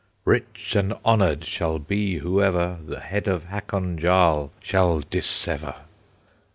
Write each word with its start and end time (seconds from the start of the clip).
"Rich 0.25 0.75
and 0.75 0.95
honored 1.05 1.45
shall 1.45 1.77
be 1.77 2.15
whoever 2.17 2.79
The 2.83 3.01
head 3.01 3.27
of 3.27 3.43
Hakon 3.45 3.99
Jarl 3.99 4.49
shall 4.59 5.01
dissever!" 5.01 5.75